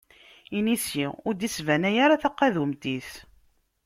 [0.57, 3.11] Inisi ur d-isbanay ara taqadumt-is.